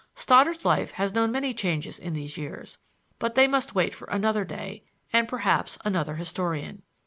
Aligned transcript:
Stoddard's 0.15 0.65
life 0.65 0.93
has 0.93 1.13
known 1.13 1.31
many 1.31 1.53
changes 1.53 1.99
in 1.99 2.13
these 2.13 2.35
years, 2.35 2.79
but 3.19 3.35
they 3.35 3.45
must 3.47 3.75
wait 3.75 3.93
for 3.93 4.05
another 4.05 4.43
day, 4.43 4.83
and, 5.13 5.27
perhaps, 5.27 5.77
another 5.85 6.15
historian. 6.15 6.81